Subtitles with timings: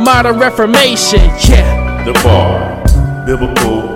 [0.00, 1.20] modern reformation.
[1.48, 2.04] Yeah.
[2.04, 2.82] The Bar,
[3.26, 3.89] Biblical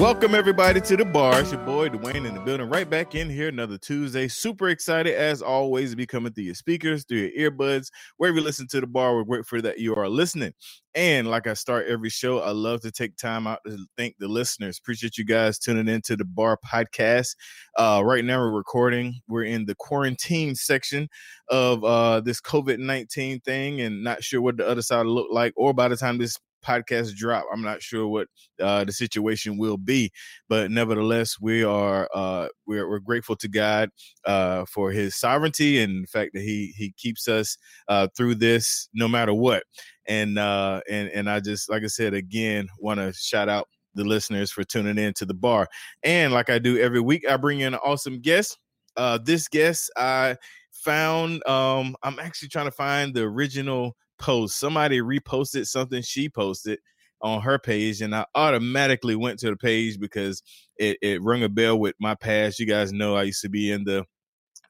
[0.00, 1.42] Welcome everybody to the bar.
[1.42, 4.28] It's your boy Dwayne in the building, right back in here another Tuesday.
[4.28, 8.42] Super excited as always to be coming through your speakers, through your earbuds, wherever you
[8.42, 9.14] listen to the bar.
[9.14, 10.54] We're grateful that you are listening.
[10.94, 14.26] And like I start every show, I love to take time out to thank the
[14.26, 14.78] listeners.
[14.78, 17.36] Appreciate you guys tuning into the bar podcast.
[17.76, 19.20] Uh, right now we're recording.
[19.28, 21.10] We're in the quarantine section
[21.50, 25.28] of uh, this COVID nineteen thing, and not sure what the other side will look
[25.30, 27.44] like, or by the time this podcast drop.
[27.52, 28.28] I'm not sure what
[28.60, 30.10] uh the situation will be
[30.48, 33.90] but nevertheless we are uh we're, we're grateful to god
[34.26, 37.56] uh for his sovereignty and the fact that he he keeps us
[37.88, 39.62] uh through this no matter what.
[40.06, 44.04] And uh and and i just like i said again want to shout out the
[44.04, 45.68] listeners for tuning in to the bar.
[46.02, 48.58] And like i do every week i bring in an awesome guest.
[48.96, 50.36] Uh this guest i
[50.72, 54.58] found um i'm actually trying to find the original post.
[54.58, 56.78] Somebody reposted something she posted
[57.22, 60.42] on her page, and I automatically went to the page because
[60.76, 62.60] it, it rung a bell with my past.
[62.60, 64.04] You guys know I used to be in the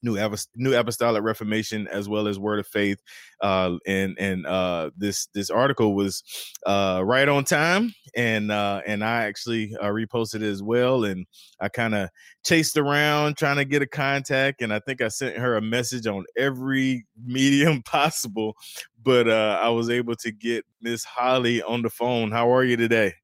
[0.02, 0.18] New,
[0.56, 3.02] New Apostolic Reformation as well as Word of Faith,
[3.40, 6.22] uh, and and uh, this this article was
[6.66, 11.26] uh, right on time, and uh, and I actually uh, reposted it as well, and
[11.60, 12.10] I kind of
[12.44, 16.06] chased around trying to get a contact, and I think I sent her a message
[16.06, 18.56] on every medium possible,
[19.02, 22.30] but uh, I was able to get Miss Holly on the phone.
[22.30, 23.14] How are you today?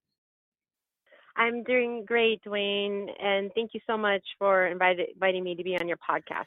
[1.37, 5.79] I'm doing great, Dwayne, and thank you so much for invited, inviting me to be
[5.79, 6.47] on your podcast.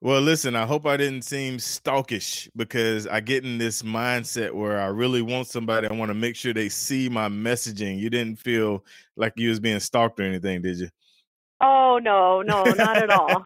[0.00, 4.78] Well, listen, I hope I didn't seem stalkish because I get in this mindset where
[4.78, 5.86] I really want somebody.
[5.86, 7.98] I want to make sure they see my messaging.
[7.98, 8.84] You didn't feel
[9.16, 10.88] like you was being stalked or anything, did you?
[11.60, 13.44] Oh no, no, not at all.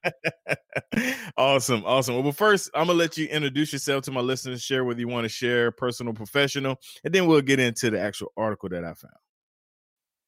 [1.36, 2.14] awesome, awesome.
[2.14, 5.06] Well, but first, I'm gonna let you introduce yourself to my listeners, share whether you
[5.06, 8.94] want to share personal, professional, and then we'll get into the actual article that I
[8.94, 9.14] found.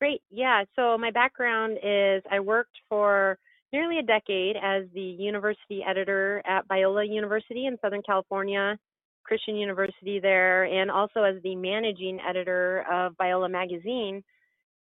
[0.00, 0.22] Great.
[0.30, 0.64] Yeah.
[0.76, 3.38] So my background is I worked for
[3.72, 8.78] nearly a decade as the university editor at Biola University in Southern California,
[9.24, 14.24] Christian University there, and also as the managing editor of Biola Magazine.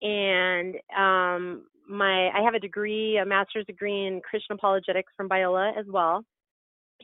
[0.02, 5.78] And um, my I have a degree, a master's degree in Christian apologetics from Biola
[5.78, 6.24] as well.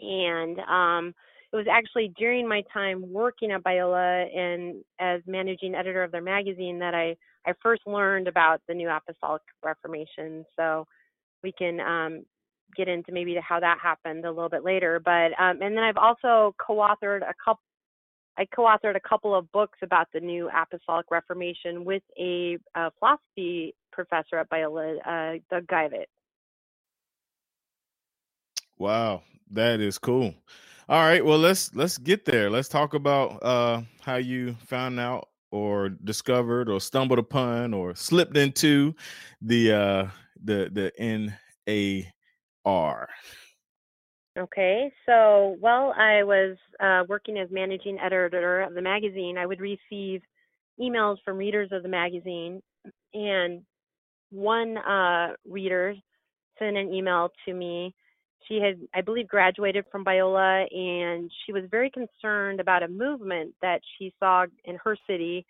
[0.03, 1.15] And um,
[1.53, 6.23] it was actually during my time working at Biola and as managing editor of their
[6.23, 7.17] magazine that I
[7.47, 10.45] I first learned about the New Apostolic Reformation.
[10.57, 10.87] So
[11.43, 12.25] we can um,
[12.77, 15.01] get into maybe how that happened a little bit later.
[15.05, 17.63] But um, and then I've also co-authored a couple.
[18.39, 23.75] I co-authored a couple of books about the New Apostolic Reformation with a, a philosophy
[23.93, 26.07] professor at Biola, uh, Doug Geivett.
[28.79, 30.33] Wow, that is cool.
[30.89, 32.51] All right, well let's let's get there.
[32.51, 38.37] Let's talk about uh, how you found out or discovered or stumbled upon or slipped
[38.37, 38.95] into
[39.43, 40.07] the uh
[40.43, 41.35] the the
[42.65, 43.09] NAR.
[44.39, 49.61] Okay, so while I was uh, working as managing editor of the magazine, I would
[49.61, 50.23] receive
[50.81, 52.63] emails from readers of the magazine,
[53.13, 53.63] and
[54.31, 55.95] one uh, reader
[56.59, 57.93] sent an email to me.
[58.51, 63.55] She had, I believe, graduated from Biola, and she was very concerned about a movement
[63.63, 65.47] that she saw in her city.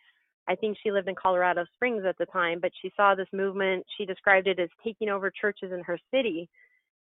[0.47, 3.87] I think she lived in Colorado Springs at the time, but she saw this movement.
[3.97, 6.50] She described it as taking over churches in her city,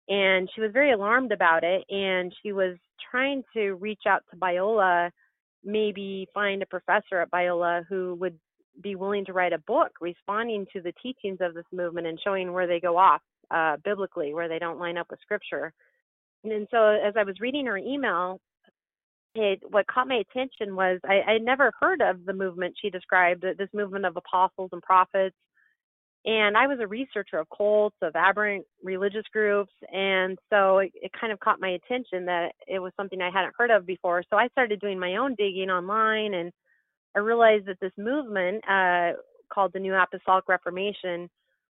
[0.09, 1.85] and she was very alarmed about it.
[1.89, 2.75] And she was
[3.09, 5.11] trying to reach out to Biola,
[5.63, 8.37] maybe find a professor at Biola who would
[8.81, 12.51] be willing to write a book responding to the teachings of this movement and showing
[12.51, 13.21] where they go off
[13.51, 15.73] uh, biblically, where they don't line up with scripture.
[16.43, 18.39] And so as I was reading her email,
[19.33, 23.43] it, what caught my attention was I, I never heard of the movement she described,
[23.43, 25.35] this movement of apostles and prophets.
[26.25, 29.73] And I was a researcher of cults, of aberrant religious groups.
[29.93, 33.53] And so it, it kind of caught my attention that it was something I hadn't
[33.57, 34.23] heard of before.
[34.29, 36.51] So I started doing my own digging online and
[37.15, 39.11] I realized that this movement uh,
[39.53, 41.29] called the New Apostolic Reformation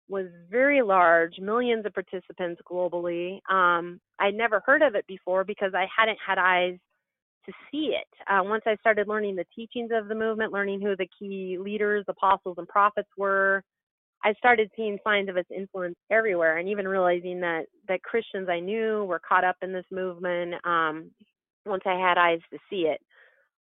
[0.08, 3.38] was very large, millions of participants globally.
[3.50, 6.78] Um, I'd never heard of it before because I hadn't had eyes
[7.46, 8.08] to see it.
[8.30, 12.04] Uh, once I started learning the teachings of the movement, learning who the key leaders,
[12.08, 13.62] apostles, and prophets were,
[14.24, 18.60] I started seeing signs of its influence everywhere, and even realizing that that Christians I
[18.60, 20.54] knew were caught up in this movement.
[20.64, 21.10] Um,
[21.66, 23.00] once I had eyes to see it,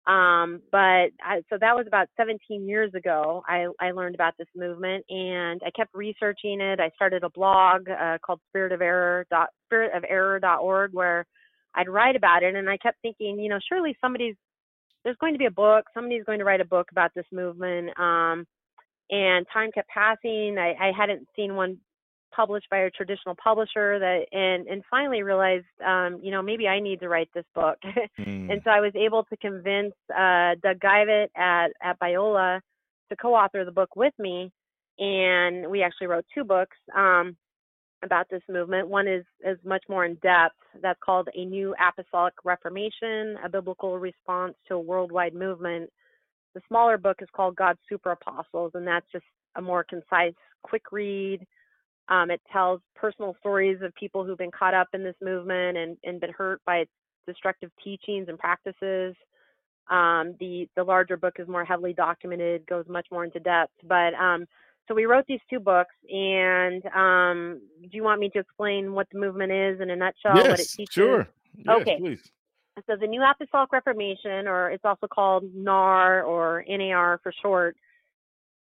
[0.06, 3.42] um, but I, so that was about 17 years ago.
[3.46, 6.80] I, I learned about this movement, and I kept researching it.
[6.80, 10.92] I started a blog uh, called Spirit of Error dot Spirit of Error dot org
[10.92, 11.24] where
[11.74, 14.36] I'd write about it, and I kept thinking, you know, surely somebody's
[15.04, 15.84] there's going to be a book.
[15.94, 17.90] Somebody's going to write a book about this movement.
[17.98, 18.46] Um,
[19.10, 20.56] and time kept passing.
[20.58, 21.78] I, I hadn't seen one
[22.34, 26.80] published by a traditional publisher that and and finally realized um you know maybe I
[26.80, 27.78] need to write this book.
[28.18, 28.52] Mm.
[28.52, 32.60] and so I was able to convince uh Doug Geivett at at Biola
[33.08, 34.52] to co-author the book with me
[34.98, 37.36] and we actually wrote two books um
[38.04, 38.88] about this movement.
[38.88, 40.56] One is is much more in depth.
[40.82, 45.90] That's called a new apostolic reformation a biblical response to a worldwide movement.
[46.54, 49.24] The smaller book is called God's Super Apostles and that's just
[49.56, 51.46] a more concise quick read
[52.12, 55.96] um, it tells personal stories of people who've been caught up in this movement and,
[56.04, 56.90] and been hurt by its
[57.26, 59.14] destructive teachings and practices.
[59.90, 63.72] Um, the the larger book is more heavily documented, goes much more into depth.
[63.88, 64.44] But um,
[64.86, 69.08] so we wrote these two books, and um, do you want me to explain what
[69.10, 70.36] the movement is in a nutshell?
[70.36, 70.92] Yes, what it teaches?
[70.92, 71.28] sure.
[71.56, 71.98] Yes, okay.
[71.98, 72.30] Please.
[72.86, 77.76] So the New Apostolic Reformation, or it's also called NAR or NAR for short,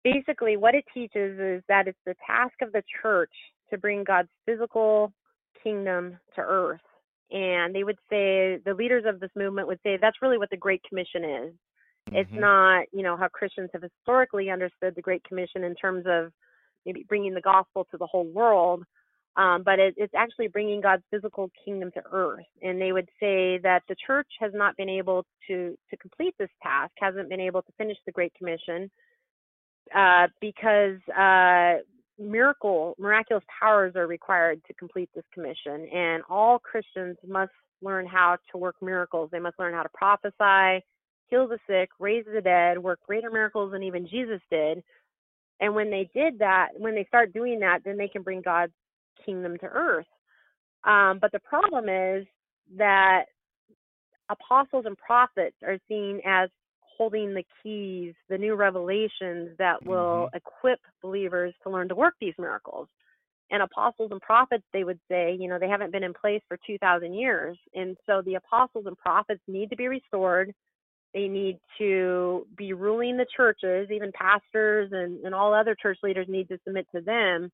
[0.03, 3.31] basically what it teaches is that it's the task of the church
[3.69, 5.11] to bring God's physical
[5.63, 6.81] kingdom to earth.
[7.31, 10.57] And they would say, the leaders of this movement would say that's really what the
[10.57, 11.53] Great Commission is.
[12.09, 12.15] Mm-hmm.
[12.15, 16.31] It's not, you know, how Christians have historically understood the Great Commission in terms of
[16.85, 18.83] maybe bringing the gospel to the whole world,
[19.35, 22.45] um, but it, it's actually bringing God's physical kingdom to earth.
[22.61, 26.49] And they would say that the church has not been able to to complete this
[26.63, 28.89] task, hasn't been able to finish the Great Commission
[29.95, 31.81] uh, because uh,
[32.19, 37.51] miracle, miraculous powers are required to complete this commission, and all Christians must
[37.81, 39.29] learn how to work miracles.
[39.31, 40.83] They must learn how to prophesy,
[41.27, 44.83] heal the sick, raise the dead, work greater miracles than even Jesus did.
[45.59, 48.73] And when they did that, when they start doing that, then they can bring God's
[49.25, 50.05] kingdom to earth.
[50.83, 52.25] Um, but the problem is
[52.77, 53.25] that
[54.29, 56.49] apostles and prophets are seen as
[56.97, 60.37] holding the keys, the new revelations that will mm-hmm.
[60.37, 62.87] equip believers to learn to work these miracles.
[63.49, 66.57] And apostles and prophets, they would say, you know, they haven't been in place for
[66.67, 67.57] 2,000 years.
[67.73, 70.53] And so the apostles and prophets need to be restored.
[71.13, 76.27] They need to be ruling the churches, even pastors and, and all other church leaders
[76.27, 77.49] need to submit to them.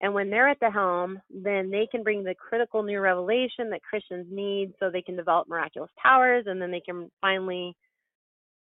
[0.00, 3.82] And when they're at the helm, then they can bring the critical new revelation that
[3.82, 7.74] Christians need so they can develop miraculous powers and then they can finally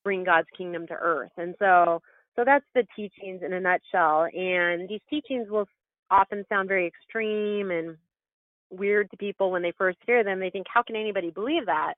[0.04, 1.32] bring God's kingdom to earth.
[1.38, 2.02] And so
[2.36, 4.26] so that's the teachings in a nutshell.
[4.34, 5.68] And these teachings will
[6.10, 7.98] often sound very extreme and
[8.70, 10.40] weird to people when they first hear them.
[10.40, 11.94] They think, how can anybody believe that?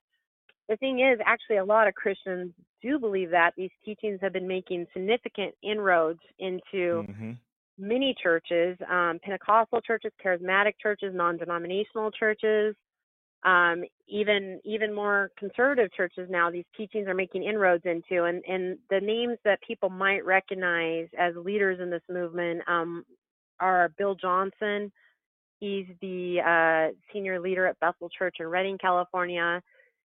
[0.68, 3.52] The thing is, actually, a lot of Christians do believe that.
[3.56, 7.32] These teachings have been making significant inroads into mm-hmm.
[7.78, 12.74] many churches um, Pentecostal churches, charismatic churches, non denominational churches
[13.44, 18.78] um, even even more conservative churches now these teachings are making inroads into and and
[18.90, 23.04] the names that people might recognize as leaders in this movement um,
[23.60, 24.90] are bill johnson.
[25.58, 29.62] He's the uh, senior leader at bethel church in redding california.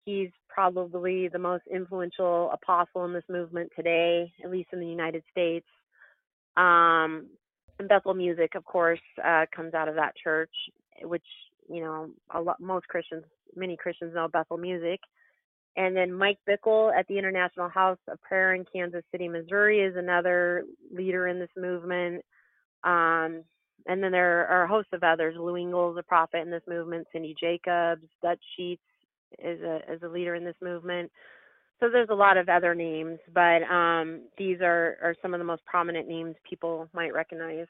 [0.05, 5.23] He's probably the most influential apostle in this movement today at least in the united
[5.31, 5.67] states.
[6.57, 7.27] Um,
[7.79, 10.50] and bethel music of course uh, comes out of that church
[11.03, 11.25] which
[11.71, 13.25] you know, a lot most Christians,
[13.55, 15.00] many Christians know Bethel Music.
[15.77, 19.95] And then Mike Bickle at the International House of Prayer in Kansas City, Missouri, is
[19.97, 22.25] another leader in this movement.
[22.83, 23.45] Um,
[23.87, 25.37] and then there are a host of others.
[25.39, 27.07] Lou Engle is a prophet in this movement.
[27.12, 28.83] Cindy Jacobs, Dutch Sheets
[29.39, 31.11] is a is a leader in this movement.
[31.79, 35.45] so there's a lot of other names, but um, these are, are some of the
[35.45, 37.67] most prominent names people might recognize.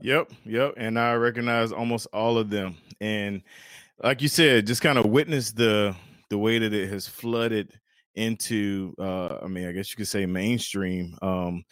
[0.00, 2.76] Yep, yep, and I recognize almost all of them.
[3.00, 3.42] And
[4.02, 5.96] like you said, just kind of witness the
[6.28, 7.72] the way that it has flooded
[8.14, 8.94] into.
[8.98, 11.16] Uh, I mean, I guess you could say mainstream.
[11.22, 11.64] Um,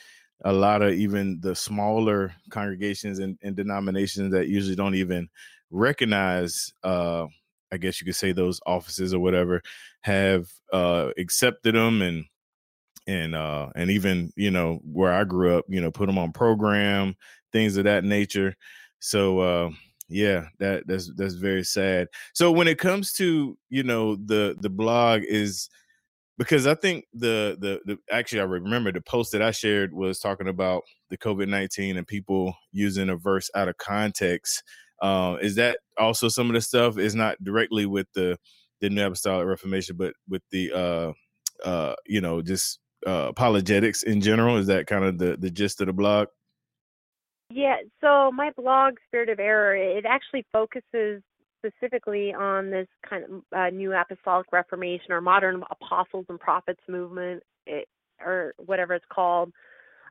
[0.44, 5.28] a lot of even the smaller congregations and, and denominations that usually don't even
[5.70, 7.26] recognize uh,
[7.72, 9.62] I guess you could say those offices or whatever
[10.02, 12.24] have uh, accepted them and
[13.06, 16.32] and uh and even you know where I grew up, you know, put them on
[16.32, 17.16] program,
[17.54, 18.56] things of that nature.
[19.00, 19.70] So uh
[20.10, 22.08] yeah, that that's that's very sad.
[22.34, 25.70] So when it comes to, you know, the the blog is
[26.38, 30.18] because I think the, the the actually I remember the post that I shared was
[30.18, 34.62] talking about the COVID nineteen and people using a verse out of context
[35.02, 38.38] uh, is that also some of the stuff is not directly with the
[38.80, 41.12] the New Apostolic Reformation, but with the uh,
[41.68, 44.56] uh, you know just uh, apologetics in general?
[44.56, 46.28] Is that kind of the the gist of the blog?
[47.50, 47.76] Yeah.
[48.00, 51.22] So my blog, Spirit of Error, it actually focuses
[51.58, 57.42] specifically on this kind of uh, New Apostolic Reformation or modern apostles and prophets movement,
[57.66, 57.88] it,
[58.20, 59.52] or whatever it's called.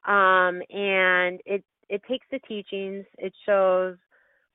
[0.06, 3.98] Um, and it it takes the teachings, it shows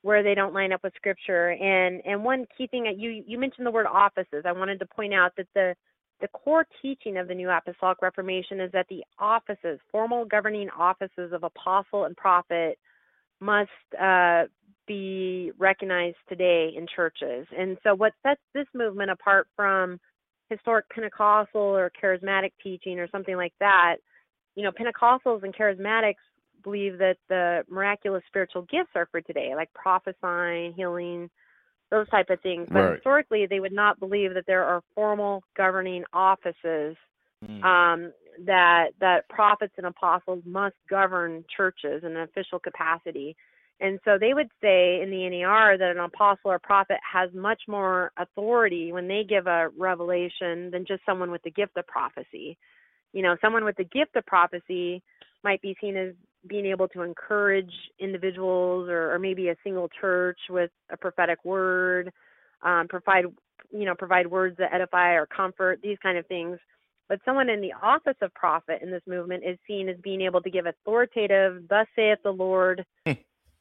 [0.02, 1.50] where they don't line up with scripture.
[1.50, 4.44] And and one key thing that you you mentioned the word offices.
[4.44, 5.74] I wanted to point out that the
[6.20, 11.32] the core teaching of the New Apostolic Reformation is that the offices, formal governing offices
[11.32, 12.78] of apostle and prophet,
[13.40, 13.70] must
[14.00, 14.44] uh,
[14.86, 17.46] be recognized today in churches.
[17.56, 20.00] And so, what sets this movement apart from
[20.50, 23.96] historic Pentecostal or charismatic teaching or something like that,
[24.56, 26.14] you know, Pentecostals and charismatics
[26.64, 31.30] believe that the miraculous spiritual gifts are for today, like prophesying, healing,
[31.90, 32.68] those type of things.
[32.70, 32.94] But right.
[32.94, 36.96] historically, they would not believe that there are formal governing offices
[37.44, 37.64] mm.
[37.64, 38.12] um,
[38.46, 43.36] that that prophets and apostles must govern churches in an official capacity.
[43.80, 47.62] And so they would say in the NAR that an apostle or prophet has much
[47.68, 52.58] more authority when they give a revelation than just someone with the gift of prophecy.
[53.12, 55.00] You know, someone with the gift of prophecy
[55.44, 56.14] might be seen as
[56.46, 62.12] being able to encourage individuals or, or maybe a single church with a prophetic word,
[62.62, 63.24] um, provide
[63.70, 66.58] you know provide words that edify or comfort these kind of things.
[67.08, 70.42] But someone in the office of prophet in this movement is seen as being able
[70.42, 73.14] to give authoritative, thus saith the Lord, hmm.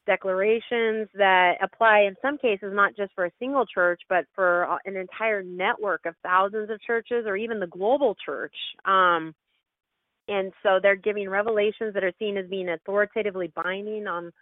[0.06, 4.96] declarations that apply in some cases not just for a single church, but for an
[4.96, 8.54] entire network of thousands of churches or even the global church.
[8.84, 9.34] Um,
[10.28, 14.32] and so they're giving revelations that are seen as being authoritatively binding on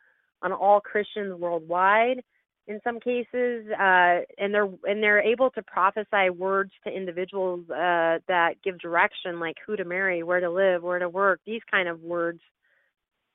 [0.43, 2.23] on all Christians worldwide
[2.69, 8.19] in some cases uh, and they're and they're able to prophesy words to individuals uh,
[8.29, 11.89] that give direction like who to marry where to live where to work these kind
[11.89, 12.41] of words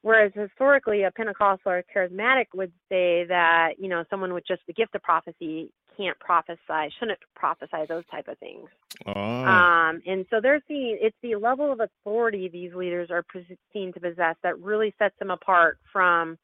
[0.02, 4.74] whereas historically a pentecostal or charismatic would say that you know someone with just the
[4.74, 8.68] gift of prophecy can't prophesy, shouldn't prophesy, those type of things.
[9.06, 9.12] Oh.
[9.12, 13.26] Um, and so they're seeing it's the level of authority these leaders are
[13.74, 16.38] seen to possess that really sets them apart from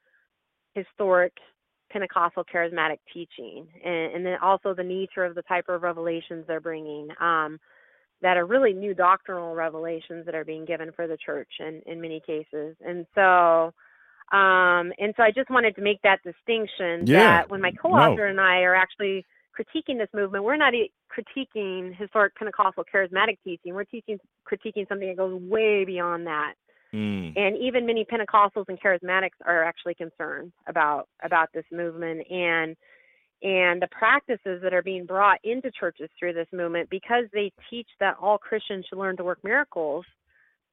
[0.73, 1.33] historic
[1.91, 6.59] Pentecostal charismatic teaching, and, and then also the nature of the type of revelations they're
[6.59, 7.07] bringing.
[7.19, 7.59] Um,
[8.21, 12.01] that are really new doctrinal revelations that are being given for the church in, in
[12.01, 12.75] many cases.
[12.85, 13.73] And so
[14.31, 17.37] um, and so I just wanted to make that distinction yeah.
[17.37, 18.29] that when my co-author no.
[18.29, 19.25] and I are actually
[19.57, 20.73] critiquing this movement, we're not
[21.09, 23.73] critiquing historic Pentecostal charismatic teaching.
[23.73, 26.53] We're teaching critiquing something that goes way beyond that.
[26.93, 27.37] Mm.
[27.37, 32.75] And even many Pentecostals and charismatics are actually concerned about about this movement and
[33.43, 37.87] and the practices that are being brought into churches through this movement because they teach
[37.99, 40.05] that all Christians should learn to work miracles.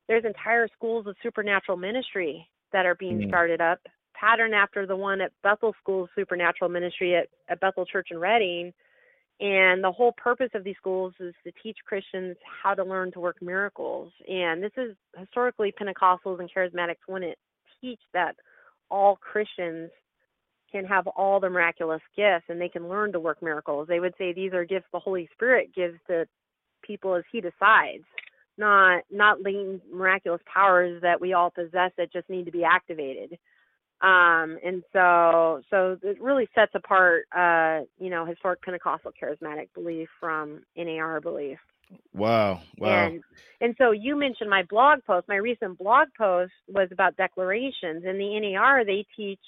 [0.09, 3.28] There's entire schools of supernatural ministry that are being mm.
[3.28, 3.80] started up
[4.14, 8.18] pattern after the one at Bethel School of Supernatural Ministry at, at Bethel Church in
[8.18, 8.73] Redding.
[9.40, 13.21] And the whole purpose of these schools is to teach Christians how to learn to
[13.21, 14.12] work miracles.
[14.28, 17.37] And this is historically Pentecostals and Charismatics wouldn't
[17.80, 18.37] teach that
[18.90, 19.90] all Christians
[20.75, 23.87] can have all the miraculous gifts and they can learn to work miracles.
[23.88, 26.26] They would say these are gifts the Holy Spirit gives to
[26.83, 28.04] people as He decides,
[28.59, 33.38] not not latent miraculous powers that we all possess that just need to be activated
[34.04, 40.09] um, and so so it really sets apart uh, you know historic Pentecostal charismatic belief
[40.21, 41.59] from NAR belief.
[42.12, 43.07] Wow, wow.
[43.07, 43.23] And
[43.62, 45.26] and so you mentioned my blog post.
[45.26, 48.04] My recent blog post was about declarations.
[48.04, 49.40] In the NAR, they teach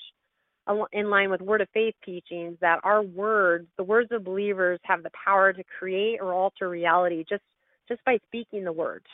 [0.92, 5.02] in line with word of faith teachings that our words, the words of believers, have
[5.02, 7.42] the power to create or alter reality, just
[7.88, 9.06] just by speaking the words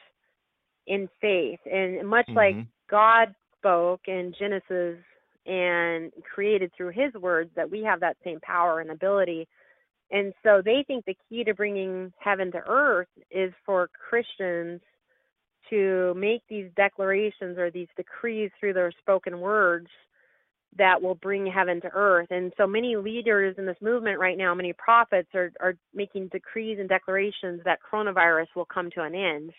[0.87, 1.61] in faith.
[1.67, 2.37] And much Mhm.
[2.37, 4.99] like God spoke in Genesis
[5.45, 9.47] and created through his words, that we have that same power and ability.
[10.11, 14.81] And so they think the key to bringing heaven to earth is for Christians
[15.71, 19.89] to make these declarations or these decrees through their spoken words
[20.79, 22.29] that will bring heaven to earth.
[22.31, 26.79] And so many leaders in this movement right now, many prophets are, are making decrees
[26.81, 29.53] and declarations that coronavirus will come to an end.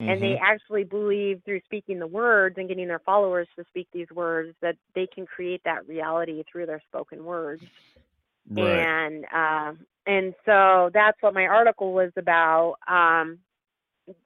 [0.00, 0.40] And they Mhm.
[0.40, 4.76] actually believe through speaking the words and getting their followers to speak these words that
[4.94, 7.62] they can create that reality through their spoken words
[8.50, 8.88] right.
[8.96, 9.72] and uh,
[10.06, 12.76] and so that's what my article was about.
[12.88, 13.38] Um,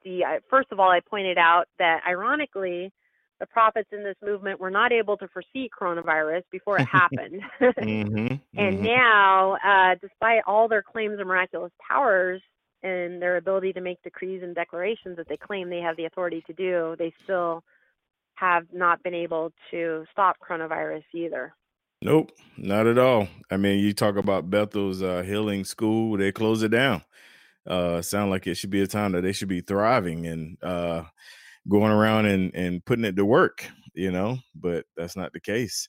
[0.04, 2.92] the uh, first of all, I pointed out that ironically,
[3.42, 8.40] the prophets in this movement were not able to foresee coronavirus before it happened, Mhm.
[8.56, 8.84] and Mhm.
[8.84, 12.40] now, uh, despite all their claims of miraculous powers
[12.84, 16.44] and their ability to make decrees and declarations that they claim they have the authority
[16.46, 17.64] to do, they still
[18.36, 21.52] have not been able to stop coronavirus either.
[22.00, 23.26] Nope, not at all.
[23.50, 27.02] I mean, you talk about Bethel's uh, healing school; they close it down.
[27.66, 31.04] Uh, sound like it should be a time that they should be thriving and uh,
[31.68, 33.66] going around and and putting it to work.
[33.94, 35.88] You know, but that's not the case.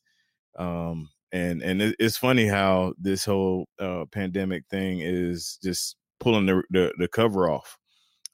[0.57, 6.45] Um, and and it, it's funny how this whole uh, pandemic thing is just pulling
[6.45, 7.77] the, the the cover off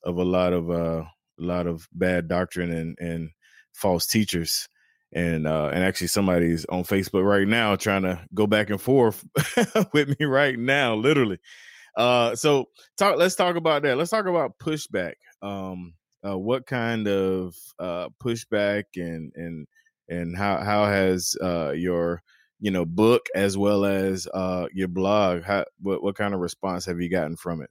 [0.03, 3.29] of a lot of uh, a lot of bad doctrine and and
[3.73, 4.67] false teachers
[5.13, 9.25] and uh and actually somebody's on facebook right now trying to go back and forth
[9.93, 11.39] with me right now literally
[11.97, 12.65] uh so
[12.97, 15.93] talk let's talk about that let's talk about pushback um
[16.27, 19.67] uh what kind of uh pushback and and
[20.09, 22.21] and how how has uh your
[22.59, 26.85] you know book as well as uh your blog how what, what kind of response
[26.85, 27.69] have you gotten from it?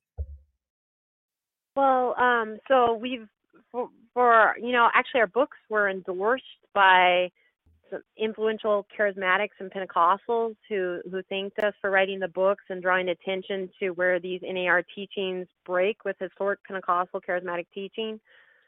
[1.76, 3.28] Well, um, so we've
[3.71, 7.31] for, for you know actually our books were endorsed by
[8.16, 13.71] influential charismatics and Pentecostals who who thanked us for writing the books and drawing attention
[13.80, 18.21] to where these NAR teachings break with historic Pentecostal charismatic teaching.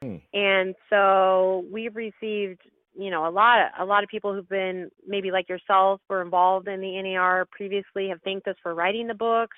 [0.03, 0.16] Hmm.
[0.33, 2.61] And so we've received
[2.97, 6.23] you know a lot of, a lot of people who've been maybe like yourself were
[6.23, 9.57] involved in the NAR previously have thanked us for writing the books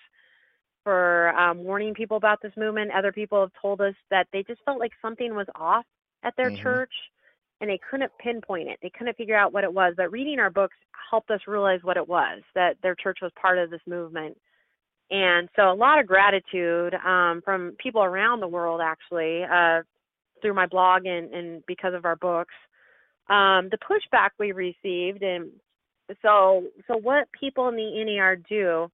[0.85, 2.91] for um, warning people about this movement.
[2.93, 5.85] Other people have told us that they just felt like something was off
[6.25, 6.63] at their Mhm.
[6.63, 6.93] church
[7.63, 8.79] and they couldn't pinpoint it.
[8.83, 9.95] They couldn't figure out what it was.
[9.97, 10.75] But reading our books
[11.09, 14.37] helped us realize what it was that their church was part of this movement.
[15.13, 19.83] And so a lot of gratitude um, from people around the world actually uh,
[20.41, 22.55] through my blog and, and because of our books.
[23.31, 25.51] Um, the pushback we received and
[26.21, 28.91] so so what people in the NAR do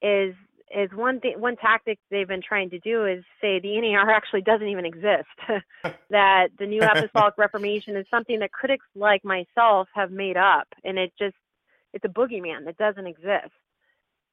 [0.00, 0.34] is
[0.76, 4.42] is one thing one tactic they've been trying to do is say the NAR actually
[4.42, 5.28] doesn't even exist.
[6.10, 10.98] that the New Apostolic Reformation is something that critics like myself have made up, and
[10.98, 11.36] it just
[11.92, 13.52] it's a boogeyman that doesn't exist.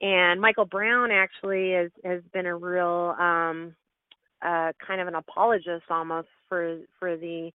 [0.01, 3.75] And Michael Brown actually has has been a real um,
[4.45, 7.51] uh, kind of an apologist almost for for the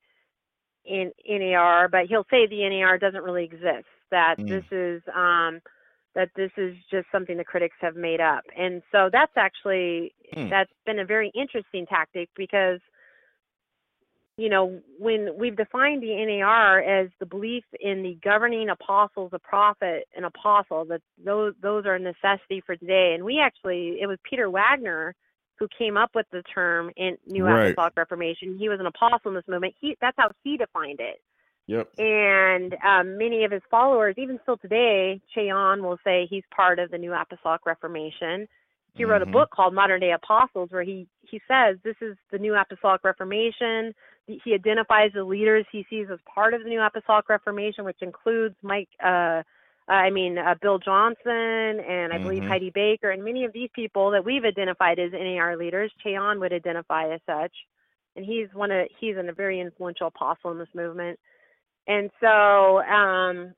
[0.85, 3.87] in NAR, but he'll say the NAR doesn't really exist.
[4.11, 4.49] That Mm.
[4.49, 5.61] this is um,
[6.15, 10.49] that this is just something the critics have made up, and so that's actually Hmm.
[10.49, 12.81] that's been a very interesting tactic because
[14.37, 19.39] you know when we've defined the NAR as the belief in the governing apostles, a
[19.39, 24.07] prophet, an apostle, that those those are a necessity for today, and we actually it
[24.07, 25.15] was Peter Wagner
[25.59, 27.67] who came up with the term in New Right.
[27.67, 28.57] Apostolic Reformation.
[28.59, 29.75] He was an apostle in this movement.
[29.79, 31.21] He that's how he defined it.
[31.71, 36.43] Yep And um, many of his followers, even still today, Che Ahn will say he's
[36.55, 38.49] part of the New Apostolic Reformation.
[38.97, 39.29] He wrote Mhm.
[39.29, 43.05] a book called Modern Day Apostles, where he he says this is the New Apostolic
[43.05, 43.95] Reformation.
[44.27, 48.57] He identifies the leaders he sees as part of the New Apostolic Reformation, which includes
[48.63, 49.43] Mike, uh,
[49.87, 52.49] I mean uh, Bill Johnson, and I believe Mhm.
[52.49, 55.93] Heidi Baker, and many of these people that we've identified as NAR leaders.
[56.03, 57.55] Che Ahn would identify as such,
[58.17, 61.19] and he's one of he's a very influential apostle in this movement.
[61.91, 63.53] And so, um,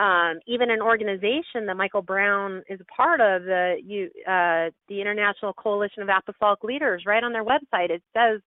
[0.00, 5.00] um, even an organization that Michael Brown is a part of, the you, uh, the
[5.00, 8.40] International Coalition of Apostolic Leaders, right on their website, it says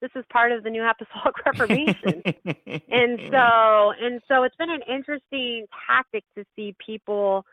[0.00, 2.22] this is part of the New Apostolic Reformation.
[2.90, 7.46] and so, and so, it's been an interesting tactic to see people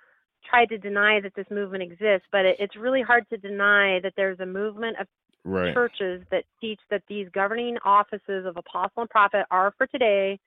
[0.49, 4.13] try to deny that this movement exists, but it, it's really hard to deny that
[4.17, 5.06] there's a movement of
[5.43, 10.39] right churches that teach that these governing offices of apostle and prophet are for today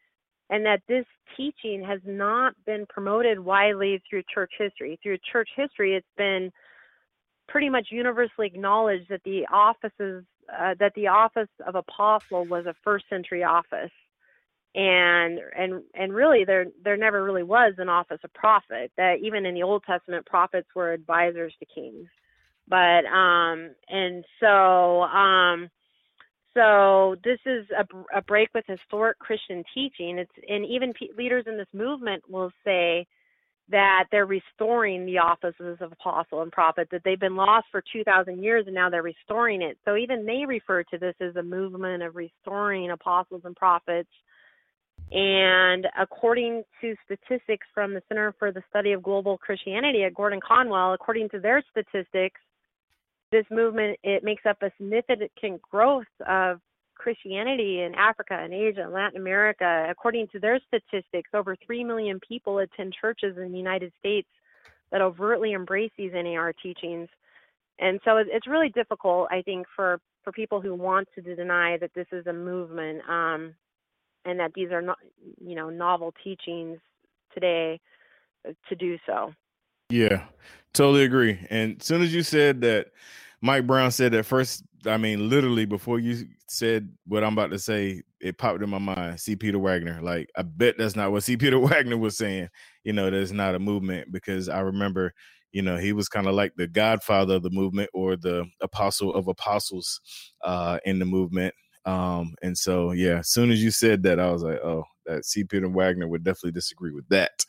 [0.51, 4.99] and that this teaching has not been promoted widely through church history.
[5.03, 6.53] Through church history, it's been
[7.49, 12.75] pretty much universally acknowledged that the offices uh, that the office of apostle was a
[12.83, 13.91] first century office
[14.75, 19.45] and and and really there there never really was an office of prophet that even
[19.45, 22.09] in the old testament prophets were advisors to kings
[22.69, 25.69] but um and so um
[26.55, 30.19] so this is a, a break with historic christian teaching.
[30.19, 33.07] It's and even leaders in this movement will say
[33.71, 38.43] that they're restoring the offices of apostle and prophet that they've been lost for 2000
[38.43, 39.79] years and now they're restoring it.
[39.85, 44.11] So even they refer to this as a movement of restoring apostles and prophets.
[45.11, 50.41] And according to statistics from the Center for the Study of Global Christianity at Gordon
[50.47, 52.41] Conwell, according to their statistics,
[53.33, 56.61] this movement it makes up a significant growth of
[56.95, 59.87] Christianity in Africa and Asia and Latin America.
[59.91, 64.29] According to their statistics, over 3 million people attend churches in the United States
[64.93, 67.09] that overtly embrace these NAR teachings.
[67.81, 71.91] And so it's really difficult, I think, for, for people who want to deny that
[71.95, 73.03] this is a movement.
[73.09, 73.55] Um,
[74.25, 74.99] and that these are not
[75.45, 76.79] you know novel teachings
[77.35, 77.81] today
[78.49, 79.33] uh, to do so
[79.91, 80.25] yeah
[80.73, 82.89] totally agree and as soon as you said that
[83.43, 87.59] mike brown said that first i mean literally before you said what i'm about to
[87.59, 89.37] say it popped in my mind c.
[89.37, 90.01] Peter wagner.
[90.01, 91.37] Like i bet that's not what c.
[91.39, 92.49] Peter wagner was saying.
[92.85, 95.13] You know there's not a movement because i remember
[95.53, 99.13] you know he was kind of like the godfather of the movement or the apostle
[99.15, 100.01] of apostles
[100.45, 104.31] uh in the movement um, and so yeah, as soon as you said that, I
[104.31, 105.45] was like, oh, that C.
[105.45, 107.45] Peter Wagner would definitely disagree with that.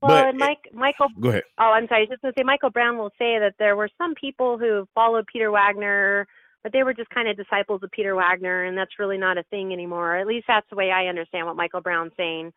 [0.00, 1.08] Well, but Mike, Michael.
[1.20, 1.44] Go ahead.
[1.58, 2.02] Oh, I'm sorry.
[2.02, 4.86] I was Just to say, Michael Brown will say that there were some people who
[4.94, 6.26] followed Peter Wagner,
[6.62, 9.44] but they were just kind of disciples of Peter Wagner, and that's really not a
[9.44, 10.16] thing anymore.
[10.16, 12.52] At least that's the way I understand what Michael Brown's saying.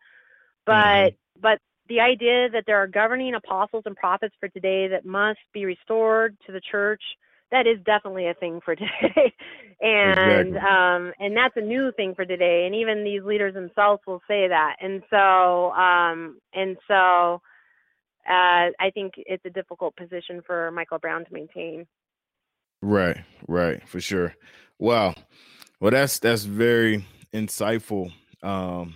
[0.66, 0.74] But
[1.12, 1.40] mm-hmm.
[1.40, 5.64] but the idea that there are governing apostles and prophets for today that must be
[5.64, 7.02] restored to the church
[7.50, 9.32] that is definitely a thing for today.
[9.80, 10.58] And exactly.
[10.58, 14.48] um and that's a new thing for today and even these leaders themselves will say
[14.48, 14.76] that.
[14.80, 17.40] And so um and so
[18.28, 21.86] uh i think it's a difficult position for michael brown to maintain.
[22.82, 24.34] Right right for sure.
[24.78, 25.14] Wow.
[25.80, 28.94] Well that's that's very insightful um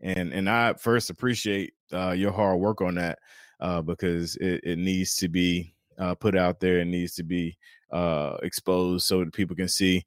[0.00, 3.18] and and i first appreciate uh your hard work on that
[3.60, 7.56] uh because it, it needs to be uh, put out there and needs to be
[7.92, 10.04] uh, exposed so that people can see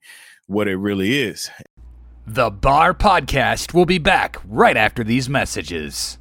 [0.48, 1.50] what it really is.
[2.26, 6.18] The Bar Podcast will be back right after these messages.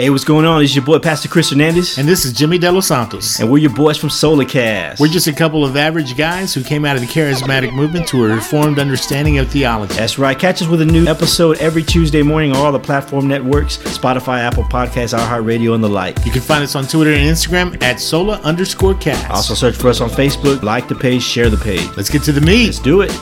[0.00, 0.62] Hey, what's going on?
[0.62, 1.98] It's your boy Pastor Chris Hernandez.
[1.98, 3.38] And this is Jimmy De Los Santos.
[3.38, 4.98] And we're your boys from Solacast.
[4.98, 8.24] We're just a couple of average guys who came out of the charismatic movement to
[8.24, 9.92] a reformed understanding of theology.
[9.92, 10.38] That's right.
[10.38, 14.38] Catch us with a new episode every Tuesday morning on all the platform networks Spotify,
[14.38, 16.24] Apple Podcasts, iHeartRadio, and the like.
[16.24, 19.28] You can find us on Twitter and Instagram at Sola underscore cast.
[19.28, 21.86] Also search for us on Facebook, like the page, share the page.
[21.98, 22.64] Let's get to the meat.
[22.64, 23.12] Let's do it.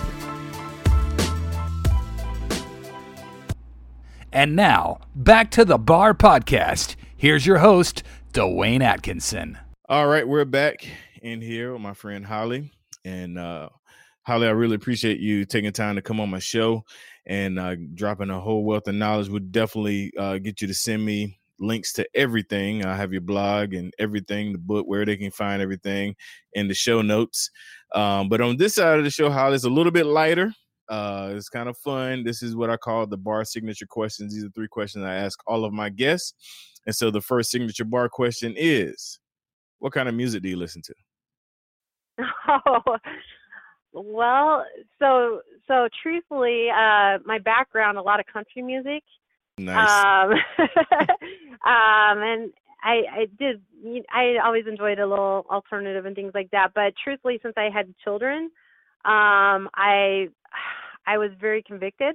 [4.32, 6.96] And now, back to the Bar Podcast.
[7.16, 9.58] Here's your host, Dwayne Atkinson.
[9.88, 10.86] All right, we're back
[11.22, 12.70] in here with my friend Holly.
[13.04, 13.70] And uh
[14.28, 16.84] Holly, I really appreciate you taking time to come on my show
[17.24, 19.30] and uh, dropping a whole wealth of knowledge.
[19.30, 22.84] Would definitely uh, get you to send me links to everything.
[22.84, 26.14] I have your blog and everything, the book, where they can find everything
[26.52, 27.50] in the show notes.
[27.94, 30.52] Um, but on this side of the show, Holly, it's a little bit lighter.
[30.88, 32.24] Uh, it's kind of fun.
[32.24, 34.34] This is what I call the bar signature questions.
[34.34, 36.34] These are three questions I ask all of my guests.
[36.86, 39.18] And so the first signature bar question is
[39.78, 40.94] what kind of music do you listen to?
[42.50, 42.96] Oh,
[43.92, 44.64] well,
[44.98, 49.02] so so truthfully, uh, my background a lot of country music.
[49.58, 49.90] Nice.
[49.90, 50.30] Um,
[51.66, 53.60] um, and I I did
[54.12, 56.72] I always enjoyed a little alternative and things like that.
[56.74, 58.50] But truthfully, since I had children,
[59.04, 60.28] um, I
[61.08, 62.14] I was very convicted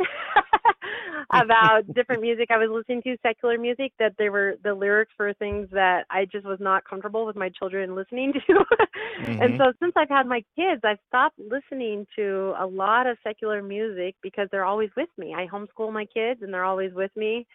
[1.33, 5.33] about different music I was listening to, secular music, that there were the lyrics were
[5.33, 8.53] things that I just was not comfortable with my children listening to.
[8.53, 9.41] mm-hmm.
[9.41, 13.63] And so since I've had my kids, I've stopped listening to a lot of secular
[13.63, 15.33] music because they're always with me.
[15.35, 17.47] I homeschool my kids and they're always with me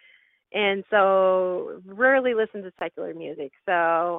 [0.51, 3.51] and so rarely listen to secular music.
[3.65, 3.71] So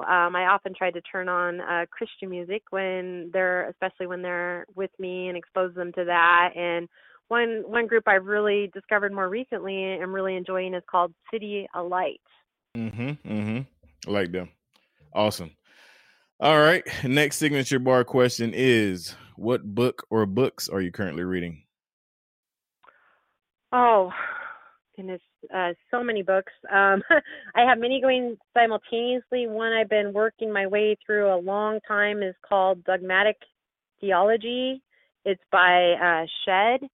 [0.03, 4.65] um, I often try to turn on uh, Christian music when they're, especially when they're
[4.75, 6.51] with me, and expose them to that.
[6.55, 6.87] And
[7.31, 12.19] one one group I've really discovered more recently and am really enjoying is called CityAlight.
[12.75, 13.09] Mm-hmm.
[13.25, 13.59] Mm-hmm.
[14.09, 14.49] I like them.
[15.15, 15.51] Awesome.
[16.41, 16.83] All right.
[17.05, 21.63] Next signature bar question is: What book or books are you currently reading?
[23.71, 24.11] Oh,
[24.97, 25.21] goodness,
[25.55, 26.51] uh, so many books.
[26.69, 27.01] Um,
[27.55, 29.47] I have many going simultaneously.
[29.47, 33.37] One I've been working my way through a long time is called Dogmatic
[34.01, 34.83] Theology,
[35.23, 36.89] It's by uh, Shedd,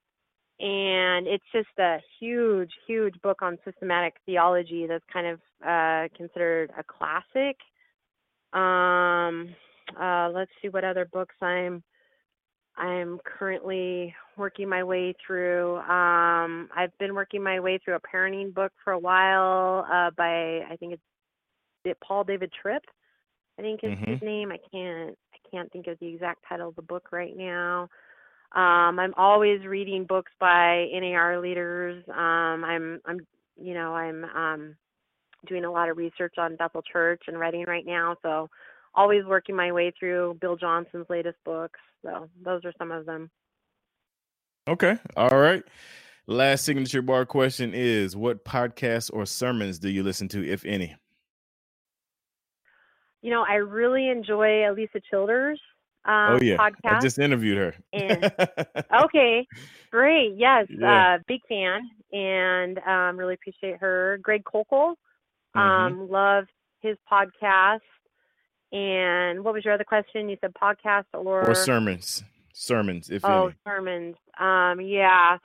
[0.60, 6.72] and it's just a huge, huge book on systematic theology that's kind of uh, considered
[6.78, 7.58] a classic.
[8.54, 9.56] Um,
[10.00, 11.84] uh, let's see what other books I'm
[12.78, 15.78] I'm currently working my way through.
[15.78, 20.60] Um, I've been working my way through a parenting book for a while uh, by
[20.70, 22.84] I think it's Paul David Tripp.
[23.58, 24.08] I think is Mhm.
[24.08, 24.52] his name.
[24.52, 27.90] I can't I can't think of the exact title of the book right now.
[28.54, 32.04] Um, I'm always reading books by NAR leaders.
[32.08, 33.20] Um, I'm I'm
[33.60, 34.76] you know I'm um,
[35.48, 38.50] doing a lot of research on Bethel Church and Redding right now, so
[38.96, 41.80] always working my way through Bill Johnson's latest books.
[42.04, 43.30] So those are some of them.
[44.68, 44.98] Okay.
[45.16, 45.64] All right.
[46.26, 50.96] Last signature bar question is what podcasts or sermons do you listen to, if any?
[53.22, 55.60] You know, I really enjoy Alisa Childers
[56.08, 56.58] um, oh yeah.
[56.58, 56.98] podcast.
[56.98, 57.76] I just interviewed her.
[57.94, 58.32] and-
[59.04, 59.46] okay,
[59.92, 60.34] great.
[60.38, 61.16] Yes, Yeah.
[61.16, 64.18] uh, big fan, and um, really appreciate her.
[64.22, 64.96] Greg Koukl,
[65.56, 66.46] um, love
[66.82, 67.80] his podcast.
[68.72, 70.28] And what was your other question?
[70.30, 72.24] You said podcast or or sermons.
[72.54, 73.56] Sermons, if Oh, any.
[73.66, 74.16] sermons.
[74.40, 75.38] Um, yeah.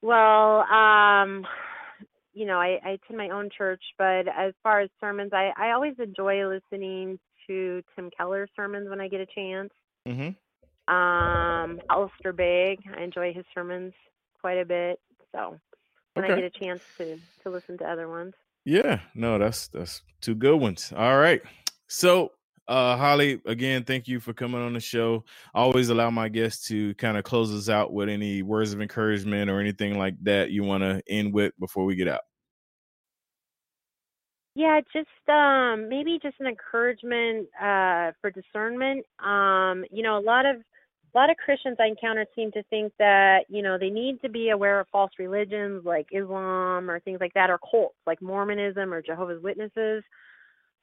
[0.00, 1.44] Well, um,
[2.32, 5.72] you know, I, I attend my own church, but as far as sermons, I, I
[5.72, 9.70] always enjoy listening to Tim Keller's sermons when I get a chance.
[10.08, 10.92] Mm-hmm.
[10.92, 13.92] Um, Alistair Begg, I enjoy his sermons
[14.40, 14.98] quite a bit.
[15.32, 15.58] So
[16.14, 18.34] when I get a chance to to listen to other ones.
[18.64, 20.92] Yeah, no, that's that's two good ones.
[20.96, 21.42] All right.
[21.88, 22.32] So
[22.68, 25.24] uh Holly, again, thank you for coming on the show.
[25.54, 28.80] I always allow my guests to kind of close us out with any words of
[28.80, 32.22] encouragement or anything like that you want to end with before we get out.
[34.54, 39.06] Yeah, just um maybe just an encouragement uh for discernment.
[39.24, 40.56] Um, you know, a lot of
[41.14, 44.30] a lot of Christians I encounter seem to think that, you know, they need to
[44.30, 48.92] be aware of false religions like Islam or things like that or cults like Mormonism
[48.92, 50.02] or Jehovah's Witnesses.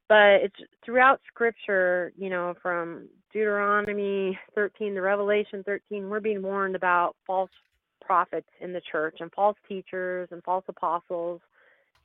[0.08, 0.55] But it's
[0.86, 7.51] throughout scripture, you know, from Deuteronomy 13 to Revelation 13, we're being warned about false
[8.03, 11.41] prophets in the church and false teachers and false apostles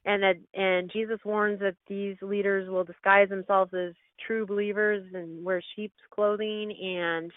[0.04, 3.94] and that and Jesus warns that these leaders will disguise themselves as
[4.26, 7.30] true believers and wear sheep's clothing and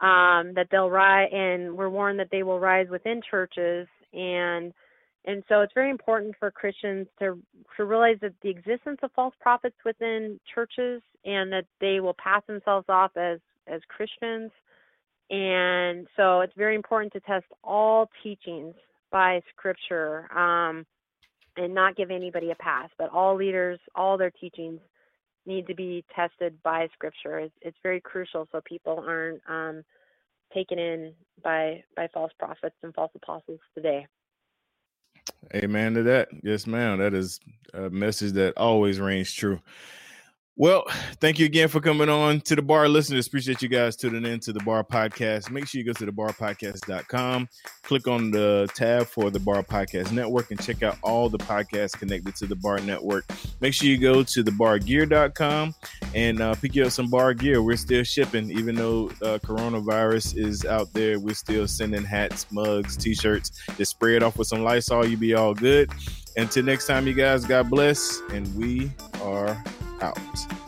[0.00, 3.86] um that they'll rise and we're warned that they will rise within churches.
[4.12, 4.72] And
[5.24, 7.38] and so it's very important for Christians to
[7.76, 12.42] to realize that the existence of false prophets within churches and that they will pass
[12.46, 14.52] themselves off as as Christians.
[15.30, 18.74] And so it's very important to test all teachings
[19.10, 20.28] by scripture.
[20.36, 20.86] Um
[21.58, 22.88] and not give anybody a pass.
[22.98, 24.80] But all leaders, all their teachings
[25.46, 27.38] need to be tested by Scripture.
[27.38, 29.82] It's, it's very crucial so people aren't um,
[30.54, 34.06] taken in by by false prophets and false apostles today.
[35.54, 36.28] Amen to that.
[36.42, 36.98] Yes, ma'am.
[36.98, 37.40] That is
[37.74, 39.60] a message that always rings true.
[40.58, 40.84] Well,
[41.20, 43.26] thank you again for coming on to the bar listeners.
[43.28, 45.50] Appreciate you guys tuning in to the bar podcast.
[45.50, 47.48] Make sure you go to the barpodcast.com,
[47.82, 51.96] click on the tab for the bar podcast network, and check out all the podcasts
[51.96, 53.24] connected to the bar network.
[53.60, 55.74] Make sure you go to the bargear.com
[56.14, 57.62] and uh, pick you up some bar gear.
[57.62, 61.20] We're still shipping, even though uh, coronavirus is out there.
[61.20, 63.52] We're still sending hats, mugs, t shirts.
[63.76, 65.06] Just spray it off with some Lysol.
[65.06, 65.90] You be all good.
[66.36, 68.20] Until next time, you guys, God bless.
[68.30, 68.90] And we
[69.22, 69.62] are
[70.02, 70.67] out.